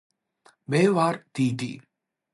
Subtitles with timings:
[0.73, 1.71] მე ვარ დიდი